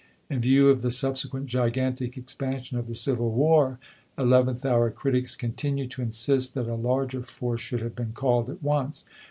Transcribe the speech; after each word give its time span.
In 0.31 0.39
view 0.41 0.69
of 0.69 0.81
the 0.81 0.89
subsequent 0.89 1.45
gigantic 1.45 2.17
expansion 2.17 2.75
of 2.79 2.87
the 2.87 2.95
civil 2.95 3.29
war, 3.29 3.77
eleventh 4.17 4.65
hour 4.65 4.89
critics 4.89 5.35
continue 5.35 5.85
to 5.89 6.01
in 6.01 6.11
sist 6.11 6.55
that 6.55 6.65
a 6.67 6.73
larger 6.73 7.21
force 7.21 7.61
should 7.61 7.83
have 7.83 7.95
been 7.95 8.13
called 8.13 8.49
at 8.49 8.63
once. 8.63 9.05